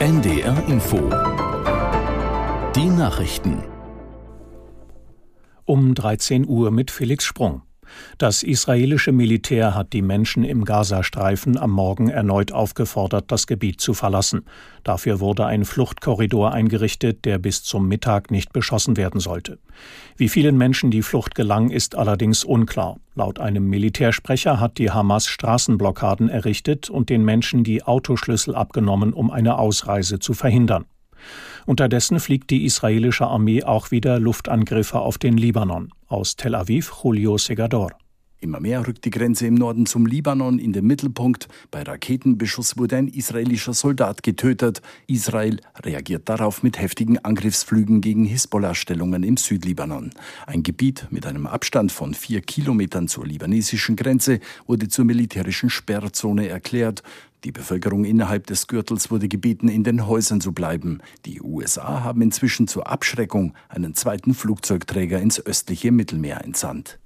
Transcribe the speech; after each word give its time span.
NDR 0.00 0.66
Info. 0.66 0.96
Die 2.74 2.88
Nachrichten. 2.88 3.62
Um 5.66 5.94
13 5.94 6.48
Uhr 6.48 6.70
mit 6.70 6.90
Felix 6.90 7.22
Sprung. 7.22 7.60
Das 8.18 8.42
israelische 8.42 9.12
Militär 9.12 9.74
hat 9.74 9.92
die 9.92 10.02
Menschen 10.02 10.44
im 10.44 10.64
Gazastreifen 10.64 11.58
am 11.58 11.70
Morgen 11.70 12.08
erneut 12.08 12.52
aufgefordert, 12.52 13.32
das 13.32 13.46
Gebiet 13.46 13.80
zu 13.80 13.94
verlassen. 13.94 14.44
Dafür 14.84 15.20
wurde 15.20 15.46
ein 15.46 15.64
Fluchtkorridor 15.64 16.52
eingerichtet, 16.52 17.24
der 17.24 17.38
bis 17.38 17.62
zum 17.62 17.88
Mittag 17.88 18.30
nicht 18.30 18.52
beschossen 18.52 18.96
werden 18.96 19.20
sollte. 19.20 19.58
Wie 20.16 20.28
vielen 20.28 20.56
Menschen 20.56 20.90
die 20.90 21.02
Flucht 21.02 21.34
gelang, 21.34 21.70
ist 21.70 21.94
allerdings 21.94 22.44
unklar. 22.44 22.98
Laut 23.14 23.38
einem 23.38 23.68
Militärsprecher 23.68 24.60
hat 24.60 24.78
die 24.78 24.90
Hamas 24.90 25.26
Straßenblockaden 25.26 26.28
errichtet 26.28 26.90
und 26.90 27.08
den 27.08 27.24
Menschen 27.24 27.64
die 27.64 27.82
Autoschlüssel 27.82 28.54
abgenommen, 28.54 29.12
um 29.12 29.30
eine 29.30 29.58
Ausreise 29.58 30.18
zu 30.18 30.34
verhindern. 30.34 30.86
Unterdessen 31.66 32.20
fliegt 32.20 32.50
die 32.50 32.64
israelische 32.64 33.26
Armee 33.26 33.62
auch 33.64 33.90
wieder 33.90 34.18
Luftangriffe 34.18 35.00
auf 35.00 35.18
den 35.18 35.36
Libanon. 35.36 35.92
Aus 36.08 36.36
Tel 36.36 36.54
Aviv 36.54 36.92
Julio 37.02 37.38
Segador. 37.38 37.92
Immer 38.42 38.58
mehr 38.58 38.86
rückt 38.86 39.04
die 39.04 39.10
Grenze 39.10 39.46
im 39.46 39.54
Norden 39.54 39.84
zum 39.84 40.06
Libanon 40.06 40.58
in 40.58 40.72
den 40.72 40.86
Mittelpunkt. 40.86 41.46
Bei 41.70 41.82
Raketenbeschuss 41.82 42.78
wurde 42.78 42.96
ein 42.96 43.08
israelischer 43.08 43.74
Soldat 43.74 44.22
getötet. 44.22 44.80
Israel 45.06 45.60
reagiert 45.82 46.26
darauf 46.26 46.62
mit 46.62 46.80
heftigen 46.80 47.18
Angriffsflügen 47.18 48.00
gegen 48.00 48.24
Hisbollah-Stellungen 48.24 49.24
im 49.24 49.36
Südlibanon. 49.36 50.10
Ein 50.46 50.62
Gebiet 50.62 51.06
mit 51.10 51.26
einem 51.26 51.46
Abstand 51.46 51.92
von 51.92 52.14
vier 52.14 52.40
Kilometern 52.40 53.08
zur 53.08 53.26
libanesischen 53.26 53.94
Grenze 53.94 54.40
wurde 54.66 54.88
zur 54.88 55.04
militärischen 55.04 55.68
Sperrzone 55.68 56.48
erklärt. 56.48 57.02
Die 57.44 57.52
Bevölkerung 57.52 58.06
innerhalb 58.06 58.46
des 58.46 58.68
Gürtels 58.68 59.10
wurde 59.10 59.28
gebeten, 59.28 59.68
in 59.68 59.84
den 59.84 60.06
Häusern 60.06 60.40
zu 60.40 60.52
bleiben. 60.52 61.00
Die 61.26 61.42
USA 61.42 62.04
haben 62.04 62.22
inzwischen 62.22 62.68
zur 62.68 62.86
Abschreckung 62.86 63.52
einen 63.68 63.94
zweiten 63.94 64.32
Flugzeugträger 64.32 65.20
ins 65.20 65.44
östliche 65.44 65.92
Mittelmeer 65.92 66.42
entsandt. 66.42 66.98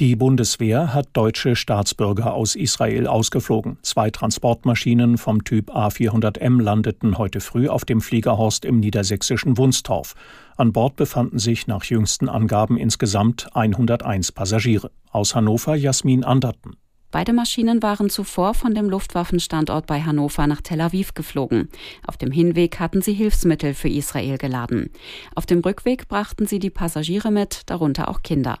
Die 0.00 0.16
Bundeswehr 0.16 0.94
hat 0.94 1.08
deutsche 1.12 1.56
Staatsbürger 1.56 2.34
aus 2.34 2.54
Israel 2.54 3.06
ausgeflogen. 3.06 3.78
Zwei 3.82 4.10
Transportmaschinen 4.10 5.18
vom 5.18 5.44
Typ 5.44 5.70
A400M 5.70 6.60
landeten 6.60 7.18
heute 7.18 7.40
früh 7.40 7.68
auf 7.68 7.84
dem 7.84 8.00
Fliegerhorst 8.00 8.64
im 8.64 8.80
niedersächsischen 8.80 9.58
Wunstorf. 9.58 10.14
An 10.56 10.72
Bord 10.72 10.96
befanden 10.96 11.38
sich 11.38 11.66
nach 11.66 11.84
jüngsten 11.84 12.28
Angaben 12.28 12.76
insgesamt 12.76 13.54
101 13.54 14.32
Passagiere. 14.32 14.90
Aus 15.10 15.34
Hannover 15.34 15.74
Jasmin 15.74 16.24
Anderten. 16.24 16.76
Beide 17.12 17.34
Maschinen 17.34 17.82
waren 17.82 18.08
zuvor 18.08 18.54
von 18.54 18.74
dem 18.74 18.88
Luftwaffenstandort 18.88 19.86
bei 19.86 20.00
Hannover 20.00 20.46
nach 20.46 20.62
Tel 20.62 20.80
Aviv 20.80 21.12
geflogen. 21.12 21.68
Auf 22.06 22.16
dem 22.16 22.32
Hinweg 22.32 22.80
hatten 22.80 23.02
sie 23.02 23.12
Hilfsmittel 23.12 23.74
für 23.74 23.90
Israel 23.90 24.38
geladen. 24.38 24.88
Auf 25.34 25.44
dem 25.44 25.60
Rückweg 25.60 26.08
brachten 26.08 26.46
sie 26.46 26.58
die 26.58 26.70
Passagiere 26.70 27.30
mit, 27.30 27.64
darunter 27.66 28.08
auch 28.08 28.22
Kinder. 28.22 28.60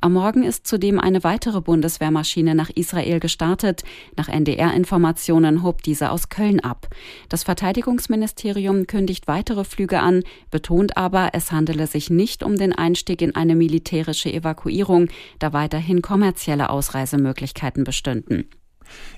Am 0.00 0.12
Morgen 0.12 0.42
ist 0.42 0.66
zudem 0.66 0.98
eine 0.98 1.24
weitere 1.24 1.60
Bundeswehrmaschine 1.60 2.54
nach 2.54 2.70
Israel 2.70 3.20
gestartet. 3.20 3.82
Nach 4.16 4.28
NDR-Informationen 4.28 5.62
hob 5.62 5.82
diese 5.82 6.10
aus 6.10 6.28
Köln 6.28 6.60
ab. 6.60 6.88
Das 7.28 7.44
Verteidigungsministerium 7.44 8.86
kündigt 8.86 9.28
weitere 9.28 9.64
Flüge 9.64 10.00
an, 10.00 10.22
betont 10.50 10.96
aber, 10.96 11.30
es 11.32 11.52
handele 11.52 11.86
sich 11.86 12.10
nicht 12.10 12.42
um 12.42 12.56
den 12.56 12.72
Einstieg 12.72 13.22
in 13.22 13.34
eine 13.34 13.54
militärische 13.54 14.32
Evakuierung, 14.32 15.08
da 15.38 15.52
weiterhin 15.52 16.02
kommerzielle 16.02 16.70
Ausreisemöglichkeiten 16.70 17.84
bestünden. 17.84 18.48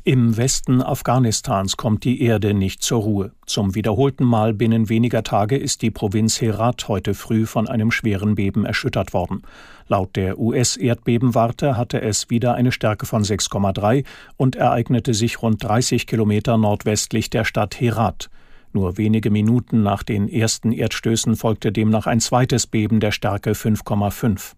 Im 0.04 0.36
Westen 0.36 0.82
Afghanistans 0.82 1.76
kommt 1.76 2.04
die 2.04 2.22
Erde 2.22 2.54
nicht 2.54 2.82
zur 2.82 3.02
Ruhe. 3.02 3.32
Zum 3.46 3.74
wiederholten 3.74 4.24
Mal 4.24 4.52
binnen 4.54 4.88
weniger 4.88 5.22
Tage 5.22 5.56
ist 5.56 5.82
die 5.82 5.90
Provinz 5.90 6.40
Herat 6.40 6.88
heute 6.88 7.14
früh 7.14 7.46
von 7.46 7.68
einem 7.68 7.90
schweren 7.90 8.34
Beben 8.34 8.64
erschüttert 8.64 9.12
worden. 9.12 9.42
Laut 9.88 10.16
der 10.16 10.38
US-Erdbebenwarte 10.38 11.76
hatte 11.76 12.00
es 12.00 12.30
wieder 12.30 12.54
eine 12.54 12.72
Stärke 12.72 13.06
von 13.06 13.22
6,3 13.22 14.04
und 14.36 14.56
ereignete 14.56 15.14
sich 15.14 15.42
rund 15.42 15.62
30 15.62 16.06
Kilometer 16.06 16.56
nordwestlich 16.56 17.30
der 17.30 17.44
Stadt 17.44 17.80
Herat. 17.80 18.30
Nur 18.72 18.96
wenige 18.96 19.30
Minuten 19.30 19.82
nach 19.82 20.02
den 20.02 20.28
ersten 20.28 20.72
Erdstößen 20.72 21.36
folgte 21.36 21.72
demnach 21.72 22.06
ein 22.06 22.20
zweites 22.20 22.66
Beben 22.66 23.00
der 23.00 23.12
Stärke 23.12 23.52
5,5. 23.52 24.54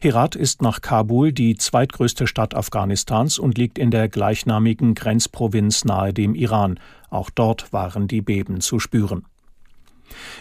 Herat 0.00 0.36
ist 0.36 0.62
nach 0.62 0.80
Kabul 0.80 1.32
die 1.32 1.56
zweitgrößte 1.56 2.26
Stadt 2.26 2.54
Afghanistans 2.54 3.38
und 3.38 3.58
liegt 3.58 3.78
in 3.78 3.90
der 3.90 4.08
gleichnamigen 4.08 4.94
Grenzprovinz 4.94 5.84
nahe 5.84 6.12
dem 6.12 6.34
Iran. 6.34 6.78
Auch 7.10 7.30
dort 7.30 7.72
waren 7.72 8.08
die 8.08 8.22
Beben 8.22 8.60
zu 8.60 8.78
spüren. 8.78 9.24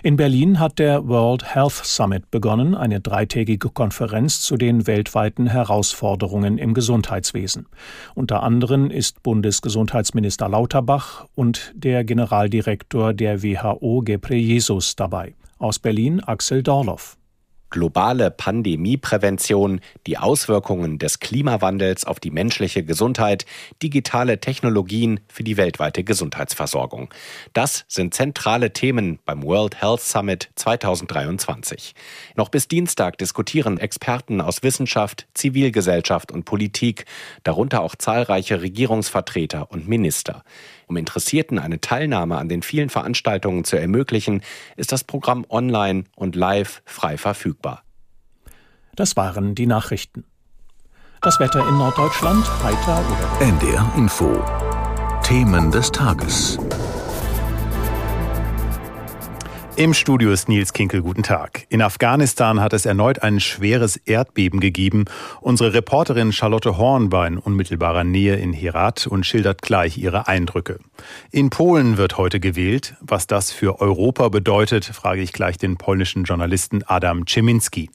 In 0.04 0.18
Berlin 0.18 0.60
hat 0.60 0.80
der 0.80 1.08
World 1.08 1.56
Health 1.56 1.82
Summit 1.84 2.30
begonnen, 2.32 2.76
eine 2.76 3.00
dreitägige 3.00 3.70
Konferenz 3.70 4.42
zu 4.42 4.58
den 4.58 4.88
weltweiten 4.88 5.48
Herausforderungen 5.48 6.58
im 6.58 6.74
Gesundheitswesen. 6.74 7.68
Unter 8.14 8.44
anderem 8.44 8.90
ist 8.92 9.24
Bundesgesundheitsminister 9.24 10.50
Lauterbach 10.50 11.26
und 11.36 11.72
der 11.76 12.04
Generaldirektor 12.04 13.14
der 13.14 13.42
WHO 13.42 14.02
Gebreyesus 14.04 14.96
dabei. 14.96 15.34
Aus 15.58 15.80
Berlin 15.80 16.20
Axel 16.20 16.62
Dorloff 16.62 17.18
globale 17.74 18.30
Pandemieprävention, 18.30 19.82
die 20.06 20.20
Auswirkungen 20.20 21.00
des 21.00 21.20
Klimawandels 21.20 22.06
auf 22.06 22.20
die 22.20 22.30
menschliche 22.30 22.84
Gesundheit, 22.84 23.48
digitale 23.82 24.40
Technologien 24.40 25.22
für 25.28 25.44
die 25.44 25.58
weltweite 25.58 26.04
Gesundheitsversorgung. 26.04 27.10
Das 27.54 27.86
sind 27.88 28.14
zentrale 28.14 28.74
Themen 28.74 29.18
beim 29.26 29.42
World 29.42 29.82
Health 29.82 30.02
Summit 30.02 30.52
2023. 30.54 31.96
Noch 32.36 32.50
bis 32.50 32.68
Dienstag 32.68 33.18
diskutieren 33.18 33.80
Experten 33.80 34.40
aus 34.40 34.62
Wissenschaft, 34.62 35.26
Zivilgesellschaft 35.34 36.32
und 36.32 36.46
Politik, 36.46 37.06
darunter 37.44 37.82
auch 37.82 37.96
zahlreiche 37.96 38.62
Regierungsvertreter 38.62 39.72
und 39.72 39.88
Minister. 39.88 40.44
Um 40.94 40.98
Interessierten 40.98 41.58
eine 41.58 41.82
Teilnahme 41.82 42.38
an 42.38 42.50
den 42.50 42.62
vielen 42.62 42.90
Veranstaltungen 42.92 43.64
zu 43.64 43.78
ermöglichen, 43.78 44.44
ist 44.76 44.92
das 44.92 45.04
Programm 45.04 45.44
online 45.50 46.04
und 46.16 46.36
live 46.36 46.84
frei 46.86 47.18
verfügbar. 47.18 47.82
Das 48.96 49.18
waren 49.18 49.56
die 49.56 49.66
Nachrichten. 49.66 50.24
Das 51.24 51.40
Wetter 51.40 51.68
in 51.68 51.80
Norddeutschland, 51.80 52.46
heiter 52.64 53.04
oder 53.10 53.48
NDR 53.48 53.92
Info. 53.98 54.46
Themen 55.24 55.72
des 55.72 55.92
Tages. 55.92 56.60
Im 59.76 59.96
Studio 59.96 60.32
ist 60.32 60.50
Nils 60.50 60.72
Kinkel. 60.72 61.02
Guten 61.02 61.24
Tag. 61.24 61.66
In 61.70 61.82
Afghanistan 61.82 62.62
hat 62.62 62.74
es 62.74 62.86
erneut 62.86 63.24
ein 63.24 63.40
schweres 63.40 63.98
Erdbeben 63.98 64.60
gegeben. 64.60 65.06
Unsere 65.42 65.74
Reporterin 65.74 66.32
Charlotte 66.32 66.78
Horn 66.78 67.12
war 67.12 67.26
in 67.26 67.40
unmittelbarer 67.40 68.04
Nähe 68.04 68.36
in 68.36 68.54
Herat 68.54 69.08
und 69.08 69.26
schildert 69.26 69.64
gleich 69.64 69.98
ihre 69.98 70.28
Eindrücke. 70.28 70.78
In 71.32 71.50
Polen 71.50 71.98
wird 71.98 72.20
heute 72.20 72.40
gewählt. 72.40 72.94
Was 73.02 73.26
das 73.26 73.52
für 73.52 73.82
Europa 73.82 74.30
bedeutet, 74.30 74.86
frage 74.86 75.22
ich 75.22 75.34
gleich 75.34 75.58
den 75.58 75.78
polnischen 75.78 76.26
Journalisten 76.26 76.84
Adam 76.86 77.26
Czeminski. 77.26 77.90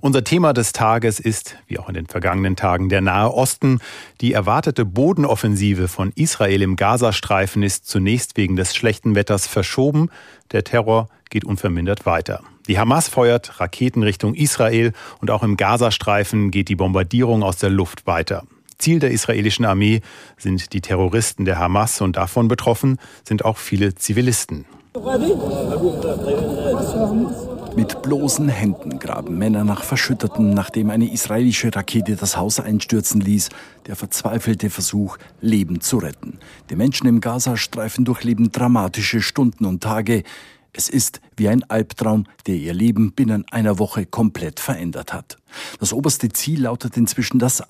Unser 0.00 0.24
Thema 0.24 0.52
des 0.52 0.72
Tages 0.72 1.18
ist, 1.18 1.56
wie 1.66 1.78
auch 1.78 1.88
in 1.88 1.94
den 1.94 2.08
vergangenen 2.08 2.56
Tagen, 2.56 2.90
der 2.90 3.00
Nahe 3.00 3.32
Osten. 3.32 3.80
Die 4.20 4.34
erwartete 4.34 4.84
Bodenoffensive 4.84 5.88
von 5.88 6.12
Israel 6.14 6.60
im 6.60 6.76
Gazastreifen 6.76 7.62
ist 7.62 7.88
zunächst 7.88 8.36
wegen 8.36 8.56
des 8.56 8.76
schlechten 8.76 9.14
Wetters 9.14 9.46
verschoben. 9.46 10.10
Der 10.52 10.64
Terror 10.64 11.08
geht 11.32 11.44
unvermindert 11.44 12.06
weiter. 12.06 12.42
Die 12.68 12.78
Hamas 12.78 13.08
feuert 13.08 13.58
Raketen 13.58 14.04
Richtung 14.04 14.34
Israel 14.34 14.92
und 15.20 15.32
auch 15.32 15.42
im 15.42 15.56
Gazastreifen 15.56 16.52
geht 16.52 16.68
die 16.68 16.76
Bombardierung 16.76 17.42
aus 17.42 17.56
der 17.56 17.70
Luft 17.70 18.06
weiter. 18.06 18.44
Ziel 18.78 19.00
der 19.00 19.10
israelischen 19.10 19.64
Armee 19.64 20.00
sind 20.36 20.72
die 20.72 20.80
Terroristen 20.80 21.44
der 21.44 21.58
Hamas 21.58 22.00
und 22.00 22.16
davon 22.16 22.48
betroffen 22.48 22.98
sind 23.24 23.44
auch 23.44 23.56
viele 23.56 23.94
Zivilisten. 23.94 24.64
Mit 27.74 28.02
bloßen 28.02 28.48
Händen 28.50 28.98
graben 28.98 29.38
Männer 29.38 29.64
nach 29.64 29.84
Verschütteten, 29.84 30.52
nachdem 30.52 30.90
eine 30.90 31.10
israelische 31.10 31.74
Rakete 31.74 32.16
das 32.16 32.36
Haus 32.36 32.60
einstürzen 32.60 33.22
ließ. 33.22 33.48
Der 33.86 33.96
verzweifelte 33.96 34.68
Versuch, 34.68 35.16
Leben 35.40 35.80
zu 35.80 35.96
retten. 35.96 36.38
Die 36.68 36.76
Menschen 36.76 37.06
im 37.06 37.22
Gazastreifen 37.22 38.04
durchleben 38.04 38.52
dramatische 38.52 39.22
Stunden 39.22 39.64
und 39.64 39.82
Tage. 39.82 40.24
Es 40.74 40.88
ist 40.88 41.20
wie 41.36 41.48
ein 41.48 41.64
Albtraum, 41.64 42.24
der 42.46 42.54
ihr 42.54 42.72
Leben 42.72 43.12
binnen 43.12 43.44
einer 43.50 43.78
Woche 43.78 44.06
komplett 44.06 44.58
verändert 44.58 45.12
hat. 45.12 45.36
Das 45.78 45.92
oberste 45.92 46.30
Ziel 46.30 46.62
lautet 46.62 46.96
inzwischen 46.96 47.38
das 47.38 47.60